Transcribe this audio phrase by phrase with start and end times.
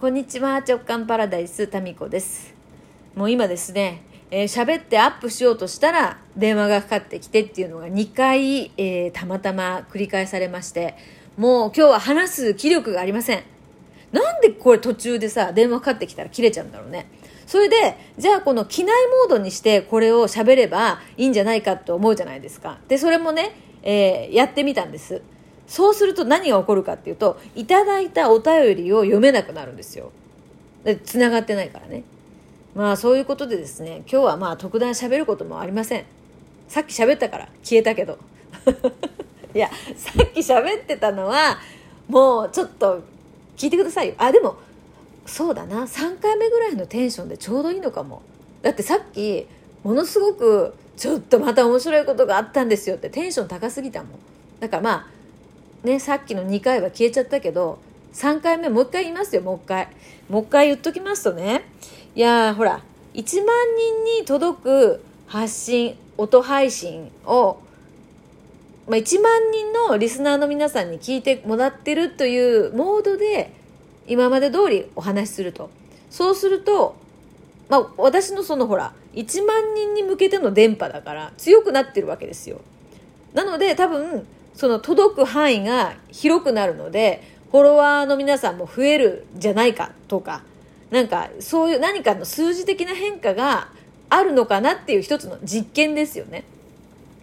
[0.00, 2.54] こんにちは直感パラダイスタミコです。
[3.14, 10.96] もう今ですねえー、喋ってアップしようとしたら電話がかかってきてっていうのが2回、えー、たまたま繰り返されまして
[11.36, 13.42] もう今日は話す気力がありません。
[14.10, 17.06] なんでこれ途中でさ電話かかってきたら切れちゃうんだろうね。
[17.46, 18.94] それでじゃあこの機内
[19.26, 22.78] モードにしてこれを喋ればいいんじゃないかと思うじゃないですか。
[22.88, 25.20] でそれもね、えー、やってみたんです。
[25.70, 30.10] そうすると何が起こるかっていうといただいたお便りを読めなくなるんですよ。
[30.82, 32.02] で繋がってないからね。
[32.74, 36.04] まあそういうことでですね今日はまあ特段喋ることもありません。
[36.66, 38.18] さっき喋ったから消えたけど。
[39.54, 41.58] いやさっき喋ってたのは
[42.08, 43.02] もうちょっと
[43.56, 44.14] 聞いてくださいよ。
[44.18, 44.56] あでも
[45.24, 45.84] そうだな。
[45.84, 48.22] 3回目ぐらいのテンションでちょうどいいのかも。
[48.62, 49.46] だってさっき
[49.84, 54.10] ものすごくちょっとまた面白いことがあったんですよってテンション高すぎたもん。
[54.58, 55.19] だからまあ
[55.84, 57.78] ねさっきの2回は消えちゃったけど
[58.12, 59.88] 3回目もう一回言いますよもう一回。
[60.28, 61.64] もう一回言っときますとね。
[62.14, 62.82] いやほら
[63.14, 67.58] 1万人に届く発信音配信を、
[68.88, 73.52] まあ、1万人のリスナーの皆さんに聞いてもらってるというモードで
[74.06, 75.70] 今まで通りお話しすると。
[76.10, 76.96] そうすると、
[77.68, 82.60] まあ、私のそのほら1万人に向けての電波だから強くなってるわけですよ。
[83.32, 90.42] なので多分その届く範囲が広くなるのでフォロワーの皆さんも増えるじゃないかとか
[90.90, 93.68] なんかそういう何かの数字的な変化が
[94.08, 96.44] あるのかなっていう一つの実験ですよね。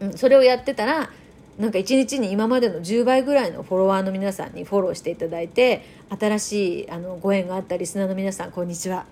[0.00, 1.10] うん、それをやってたら
[1.58, 5.84] なんか一日に今までの10倍ぐらいのフォロワーの皆さんにフォローしていただいて
[6.18, 9.06] 新しいあのご縁があったリスナーの皆さんこんにちは。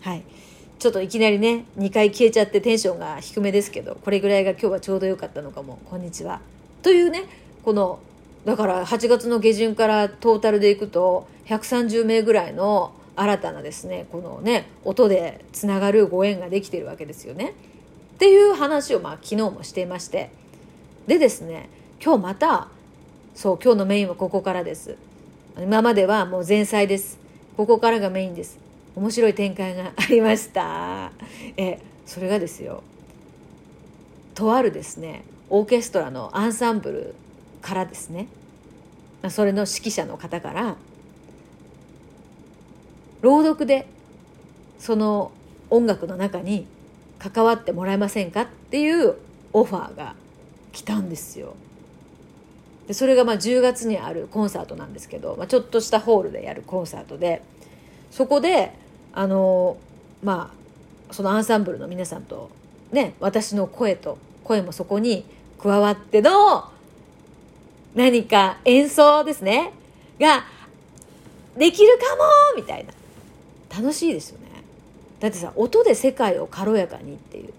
[0.00, 0.22] はい
[0.78, 6.40] ちょっといきなりね2回消えちゃってテンションが低めですけどこれぐらいが今日はちょうど良かったのかもこんにちは。
[6.82, 7.24] というね
[7.68, 8.00] この
[8.46, 17.52] だから8月の下旬からトータルでいくと130名ぐらいの新たなですねこのね音でつながるご縁ができてるわけですよね。
[18.14, 20.30] っていう話をまあ昨日もしていまして。
[21.06, 21.68] でですね
[22.02, 22.68] 今日また
[23.34, 24.96] そう今日のメインはここからです。
[25.58, 27.18] 今まではもう前菜です。
[27.58, 28.58] ここからがメインです。
[28.96, 31.12] 面白い展開がありました。
[31.58, 32.82] えそれがですよ。
[34.34, 37.14] とあるですねオーケストラのアンサンブル
[37.60, 38.28] からですね
[39.30, 40.76] それの指揮者の方から
[43.20, 43.86] 朗読で
[44.78, 45.32] その
[45.70, 46.66] 音楽の中に
[47.18, 49.16] 関わってもらえませんかっていう
[49.52, 50.14] オファーが
[50.72, 51.56] 来たんですよ。
[52.86, 57.42] でそれがまあ10月にあるコンサートなんですけど、まあ、ちょっとしたホールでやるコンサートで
[58.10, 58.72] そこで
[59.12, 59.76] あの
[60.22, 60.52] ま
[61.10, 62.50] あそのアンサンブルの皆さんと
[62.92, 65.26] ね私の声と声もそこに
[65.60, 66.70] 加わっての
[67.94, 69.72] 何か演奏ですね。
[70.20, 70.44] が
[71.56, 72.22] できるかも
[72.56, 72.92] みたいな。
[73.76, 74.46] 楽しいですよね。
[75.20, 77.52] だってさ音で世界を軽やかにっていう。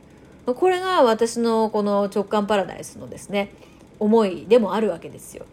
[0.53, 3.51] これが私のこの直感パラダイスのですね
[3.99, 5.45] 思いでもあるわけですよ。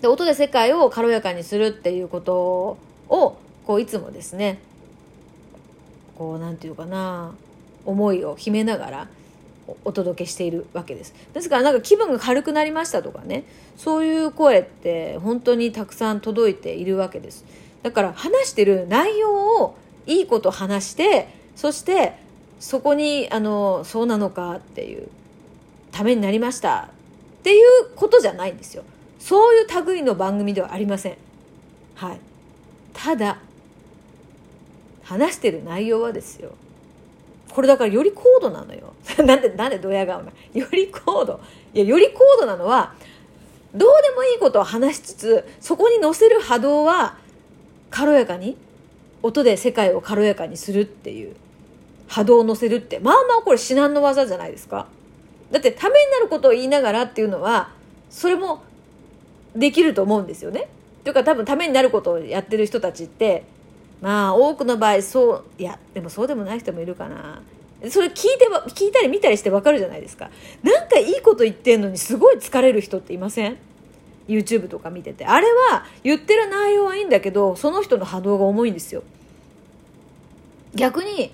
[0.00, 2.36] で音で世界を軽やかにするっていうこと
[3.08, 4.58] をこういつもですね
[6.18, 7.34] こうなんていうかな
[7.86, 9.08] 思いを秘めながら
[9.84, 11.14] お届けしているわけです。
[11.32, 13.44] ですからなんか気分が軽くなりましたとかね。
[13.76, 17.44] そういう声って本当にたくさん届いているわけです。
[17.82, 19.76] だから話してる内容を
[20.06, 22.14] いいこと話してそして
[22.60, 25.08] そこにあのそうなのかっていう
[25.92, 26.88] ためになりました
[27.40, 28.84] っていうことじゃないんですよ。
[29.18, 31.16] そういう類の番組ではありません。
[31.94, 32.18] はい。
[32.94, 33.38] ただ
[35.02, 36.52] 話してる内容はですよ。
[37.50, 38.93] これだからより高度なのよ。
[39.24, 41.40] なんでなんでドヤ顔な より高度。
[41.72, 42.94] いやより高度なのは
[43.74, 47.16] どうでもいいことを話しつつそこに乗せる波動は
[47.90, 48.56] 軽やかに
[49.22, 51.34] 音で世界を軽やかにするっていう
[52.06, 54.86] 波動を乗せるってまあまあこれ至難の技じゃないですか。
[55.50, 57.70] だってためになることを言いながらっていうのは
[58.10, 58.62] それも
[59.54, 60.68] できると思うんですよね。
[61.04, 63.44] というか多分ためになることをやってる人たちって
[64.00, 67.42] まあ多くの場合そういやでもそうでもない人もいるかな。
[67.90, 70.30] それ聞いて聞いたり見たりしてわかるじゃないですか。
[70.62, 73.58] なんかいいこと言ってんのにすごい疲れる人っていません
[74.26, 75.26] ？YouTube とか見てて。
[75.26, 79.02] あれは言ってる内容はいいんだけどその人の波動が重いんですよ。
[80.74, 81.32] 逆に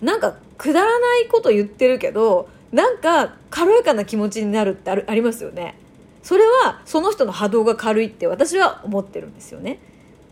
[0.00, 5.76] なんかくだらないこと言ってるけどなんか軽やかな気持ちになるってあるありますよね。
[6.22, 9.78] それはその人の波動が軽いって私は思ってるんですよね。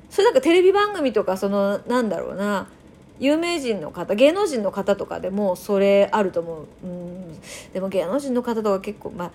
[0.08, 2.68] それなんかテレビ番組とかそのなんだろうな
[3.20, 6.66] 有名人の方芸能人の方とかでもそれあると思う。
[6.84, 7.40] うん。
[7.72, 9.30] でも芸能人の方とか結構まあ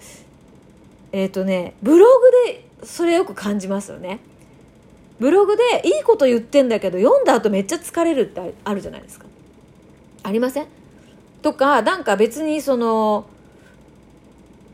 [1.13, 4.19] えっ、ー、とねブログでそれよく感じますよね。
[5.19, 9.25] ブログでいいこと言ってんだけど読んだ後めっちゃ疲れるってあるじゃないですか。
[10.23, 10.67] ありません？
[11.41, 13.27] とかなんか別にその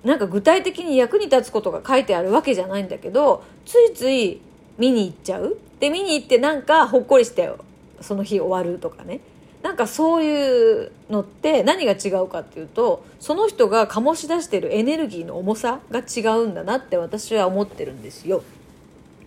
[0.03, 4.41] なんか具体的に役に立つことが書いてあるわけじゃないんだけどついつい
[4.77, 5.57] 見に行っちゃう。
[5.79, 7.51] で見に行ってなんかほっこりして
[8.01, 9.19] その日終わるとかね
[9.63, 18.43] なんかそういうのって何が違うかっていうとその人が醸し出してるエネルギーの重さが違うんだなって私は思ってるんですよ。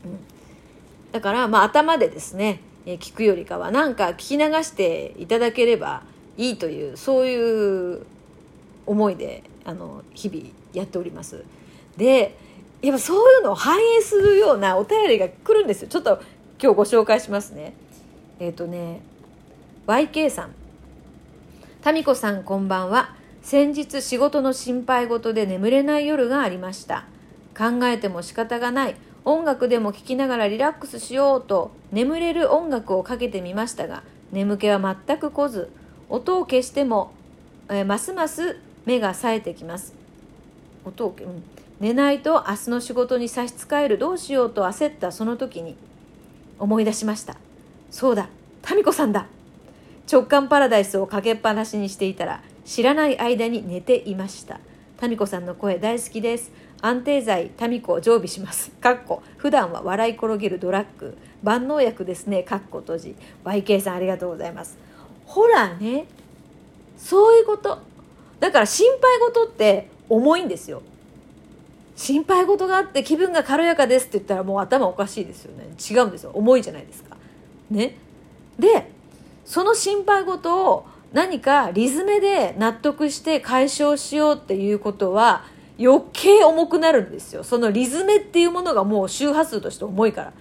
[0.05, 0.19] うん、
[1.13, 6.03] だからまあ頭でですね聞くよりかはなんか聞き流していただければ
[6.37, 8.05] いいというそういう
[8.87, 11.45] 思いであの日々やっております。
[11.97, 12.37] で
[12.83, 15.89] やっぱそういうのを反映するようなお便りが来るんですよ。
[15.89, 16.21] ちょっと
[16.61, 17.73] 今日ご紹介しますね。
[18.41, 19.01] えっ、ー、とね
[19.87, 20.55] YK さん。
[21.85, 23.15] 民子さんこんばんは。
[23.43, 27.05] 先日仕事の心配事で眠れない夜がありました。
[27.57, 28.97] 考えても仕方がない。
[29.27, 34.03] 音楽でも聴きながらリラックスしようと眠れる音楽をかけてみましたが
[34.33, 35.71] 眠気は全く来ず
[36.11, 37.13] 音を消しても、
[37.71, 39.95] えー、ますます目が冴えてきます。
[40.85, 41.43] 音を、うん、
[41.81, 43.99] 寝ないと明日の仕事に差し支える。
[43.99, 45.77] どうしようと焦ったその時に
[46.59, 47.37] 思い出しました。
[47.95, 48.29] そうだ
[48.75, 49.29] 民子さんだ。
[50.11, 54.59] 直感パラダイスをかけっぱなしにしていたら知らない間に寝ていました。
[55.01, 56.51] 民子さんの声大好きです。
[56.83, 58.73] 安定剤民子を常備します。
[58.73, 61.17] かっこ普段は笑い転げるドラッグ。
[61.45, 62.43] 万能薬ですね。
[62.43, 63.17] かっこ閉じ。
[63.45, 64.77] YK さんありがとうございます。
[65.25, 66.07] ほらね
[66.99, 67.79] そういうこと。
[68.41, 70.83] だから心配事って重いんですよ。
[71.95, 75.67] 心配事があって気分が軽やかですって言ったらもう頭おかしいですよね。
[75.79, 76.33] 違うんですよ。
[76.35, 77.14] 重いじゃないですか。
[77.71, 77.97] ね。
[78.59, 78.91] で
[79.45, 85.45] その心配事を何かリズムで納得して解消しようっていうことは
[85.79, 87.45] 余計重くなるんですよ。
[87.45, 90.33] そのリズムっていうものがもう周波数として重いから。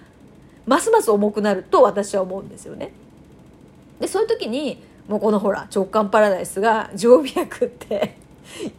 [0.66, 2.92] ますます重くなると私は思うんですよね。
[4.00, 8.16] でそういう時にもうこのほら直感パラダイスが常備薬って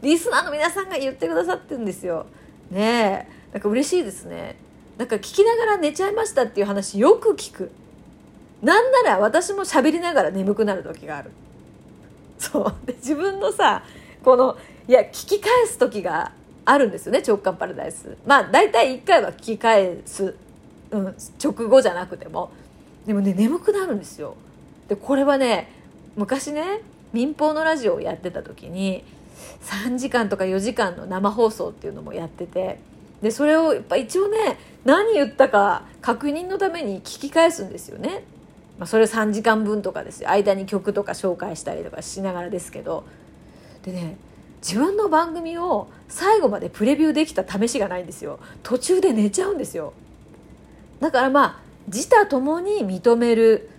[0.01, 2.25] リスナーの皆さんが言ってくださってるんですよ。
[2.71, 3.53] ねえ。
[3.53, 4.57] なんか嬉しいですね。
[4.97, 7.71] なんか聞きながら寝ちゃいましたっていう話よく聞く。
[8.65, 11.29] なんなら私も喋りながら眠くなる時がある。
[12.39, 12.75] そう。
[12.87, 13.83] で自分のさ
[14.23, 14.57] この
[14.87, 16.31] いや聞き返す時が
[16.65, 18.17] あるんですよね直感パラダイス。
[18.25, 20.35] まあ大体1回は聞き返す、
[20.89, 22.49] うん、直後じゃなくても。
[23.05, 24.35] でもね眠くなるんですよ。
[24.87, 25.69] でこれはね
[26.15, 26.81] 昔ね
[27.13, 29.03] 民放のラジオをやってた時に
[29.61, 32.79] 3時間とか4時間の生放送っていうのもやってて
[33.21, 38.23] でそれをやっぱ一応ね何言ったか確認のために聞き返すんですよね。
[38.77, 40.29] まあ、それ3時間分とかですよ。
[40.29, 43.05] 間に曲とか紹介したりとかしながらですけど。
[43.83, 44.17] でね
[44.61, 48.39] 自分の番組を最後までプレビューできた試しがないんですよ。
[48.63, 49.93] 途中で寝ちゃうんですよ。
[50.99, 53.69] だからまあ自他ともに認める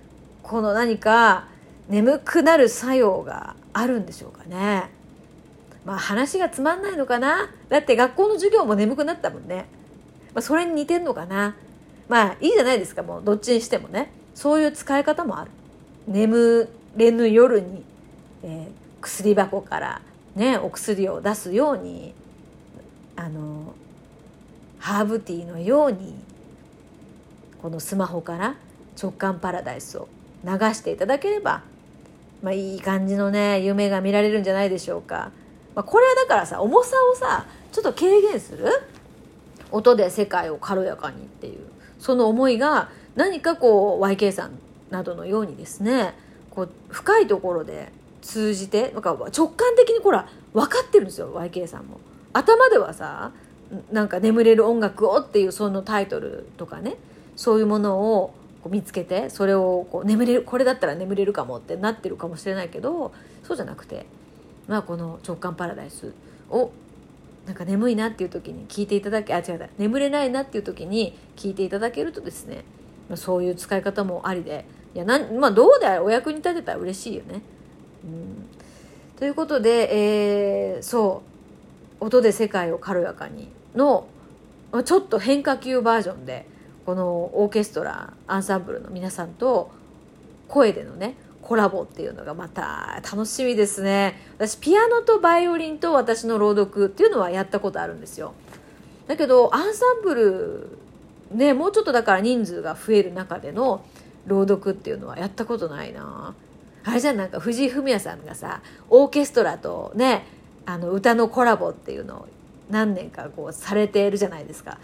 [0.45, 1.49] この何か
[1.89, 4.89] 眠くなる作用があるんでしょうかね。
[5.85, 7.51] まあ話がつまんないのかな？
[7.69, 9.67] だって学校の授業も眠くなったもんね、
[10.35, 11.57] まあ、それに似てんのかな？
[12.09, 13.25] まあいいじゃないですかもう。
[13.25, 14.13] どっちにしてもね。
[14.37, 15.51] そういう使い方もある。
[16.07, 17.83] 眠れぬ夜に、
[18.45, 20.03] えー、薬箱から
[20.37, 22.15] ねお薬を出すように
[23.17, 23.75] あの
[24.79, 26.15] ハーブティーのように
[27.63, 28.57] このスマホから
[29.01, 30.07] 直感パラダイスを
[30.45, 31.63] 流していただければ、
[32.43, 35.33] まあ、いい感じのね夢が見られるんじゃないでしょうか。
[35.75, 38.69] まあ、これはだからさ重さをさちょっと軽減する？
[39.73, 41.59] 音で世界を軽やかにっていう。
[41.99, 44.59] その思いが何かこう YK さん
[44.91, 46.15] などのようにですね
[46.51, 47.91] こう深いところで
[48.23, 51.99] 通じてなんか直感的にほら分かってるんですよ YK さんも。
[52.33, 53.33] 頭ではさ
[53.91, 56.97] なんか「眠れる音楽を」っていうそのタイトルとかね
[57.35, 64.07] そういうものをこう見つけてそれをこう眠れるこれだったら眠れるかもってなってるかもしれないけどそうじゃなくて、
[64.69, 66.13] まあ、この直感パラダイス
[66.51, 66.71] を
[67.47, 72.65] なんか眠いなっていう時に聞いていただけあ違う眠れないなっていう時に聞いていただけるとですね
[73.15, 74.65] そういう使い方もありで。
[74.95, 77.43] いやなん、まあ、どうであれお役に立てたら嬉しいよね。
[78.03, 78.47] うん、
[79.19, 81.23] ということで、えー、そ
[82.01, 84.07] う「音で世界を軽やかにの」
[84.85, 86.47] ちょっと変化球バージョンで
[86.87, 89.71] このオーケストラアンサンブルの皆さんと
[90.49, 94.19] 声でのねコラボっていうのがまた楽しみですね。
[94.39, 98.33] 私ピアノとバイオリンと私の朗読っていうのはやったことあるんですよ。
[99.07, 100.76] だけどアンサンブル
[101.31, 103.85] ねもうちょっとだから人数が増える中での
[104.27, 106.35] 朗読っていうのはやったことないな。
[106.85, 110.25] あれじゃなんか藤井フミヤさんがさオーケストラとね
[110.65, 112.29] あの歌のコラボっていうのを
[112.71, 114.79] 何年かこうされてるじゃないですか。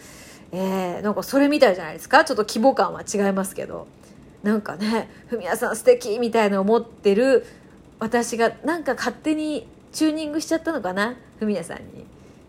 [0.53, 2.25] えー、なんかそれみたいじゃないですか？
[2.25, 3.87] ちょっと規模感は違いますけど。
[4.43, 7.47] なんかねフミヤさん素敵みたいな思ってる
[8.01, 11.15] 私がなんか勝手にチューニングしちゃったのかな？
[11.39, 12.05] フミヤさんに、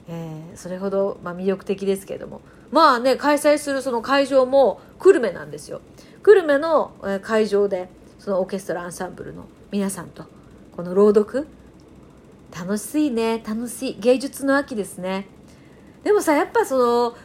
[0.08, 2.42] えー、それほど、まあ、魅力的ですけども。
[2.72, 5.82] まあね開催するその会場も久留米なんですよ。
[6.24, 6.92] 久留米の
[7.22, 10.26] 会場でそのオーケストラアンサンブルの皆さんと
[10.76, 11.48] この朗読。
[12.56, 13.44] 楽しいね。
[13.46, 14.00] 楽しい。
[14.00, 15.28] 芸術の秋ですね。
[16.04, 17.16] でもさやっぱその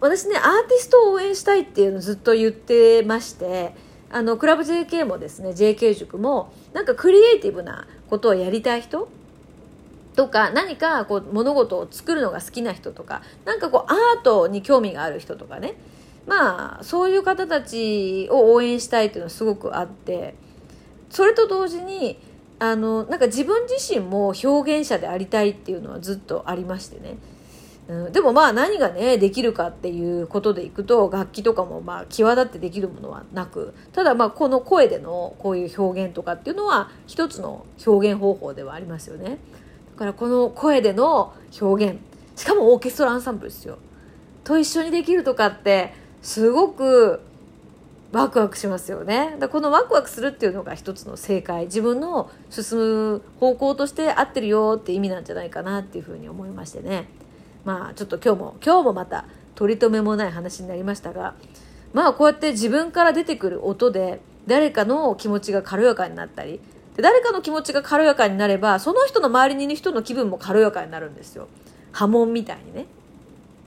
[0.00, 3.74] 私ねアーティストを応援したいっていうのずっと言ってまして
[4.10, 9.08] あのクラブ JK もですね JK 塾もなんかクリエイティブなことをやりたい人
[10.14, 15.74] とか何かこう物事を作るのが好きな人とかなんかこうアートに興味がある人とかね。
[16.26, 20.34] まあそういう方たちを応援したいっていうのはすごくあって
[21.10, 22.18] それと同時に
[22.58, 27.18] あのなんか自分自身も表現者でありたいっていうのはずっとありましてね。
[27.86, 39.38] うん、でもまあ何がねできるかっていうことでいくと楽器とかもまあ際立ってできるものはなくただまあこの声でのこういう表現とかっていうのは一つの表現方法ではありますよね。
[39.94, 41.98] だからこの声での表現。
[42.36, 43.78] しかもオーケストラアンサンブルですよ。
[44.42, 47.20] と一緒にできるとかってすごく
[48.12, 49.36] ワクワクしますよね。
[49.38, 51.64] だこのワクワクするっていうのが一つの正解。
[51.66, 57.08] 自分の進む方向として合ってるよって意味なんじゃないかなっていうふうに思いましてね。
[57.64, 59.24] まあちょっと今日も今日もまた
[59.54, 61.34] 取り留めもない話になりましたが
[61.92, 66.60] まあこうやって自分から出てくる音で誰かの気持ちが軽やかになったり
[66.96, 71.48] で誰かの気持ちが軽やかになればその人の周りにいる人の気分も軽やかになるんですよ。
[71.92, 72.86] 波紋みたいにね。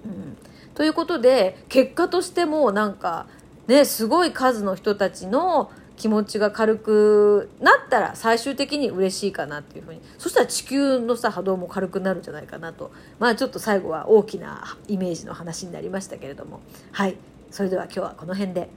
[0.05, 0.37] うん、
[0.73, 3.27] ということで結果としてもなんか
[3.67, 10.01] ねすごい数の人たちの気持ちが軽くなったら最終的に嬉しいかなっていうふうに。
[10.17, 12.91] そしたら地球のさ波動も軽くなるんじゃないかなと。
[13.19, 16.61] まあちょっと最後は大きなイメージの話になりましたけれども。
[16.91, 17.17] はい。
[17.49, 18.69] それでは今日はこの辺で。